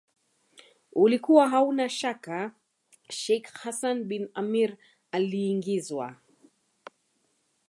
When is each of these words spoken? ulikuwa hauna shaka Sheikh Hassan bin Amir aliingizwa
ulikuwa 0.95 1.49
hauna 1.49 1.89
shaka 1.89 2.51
Sheikh 3.09 3.47
Hassan 3.47 4.03
bin 4.03 4.29
Amir 4.33 4.77
aliingizwa 5.11 6.15